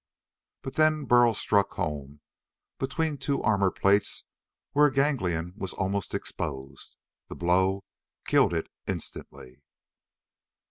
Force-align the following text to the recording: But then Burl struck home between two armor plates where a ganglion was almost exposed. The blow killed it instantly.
But 0.63 0.77
then 0.77 1.05
Burl 1.05 1.35
struck 1.35 1.73
home 1.73 2.21
between 2.79 3.19
two 3.19 3.39
armor 3.43 3.69
plates 3.69 4.23
where 4.71 4.87
a 4.87 4.91
ganglion 4.91 5.53
was 5.55 5.73
almost 5.73 6.15
exposed. 6.15 6.95
The 7.29 7.35
blow 7.35 7.83
killed 8.25 8.55
it 8.55 8.65
instantly. 8.87 9.61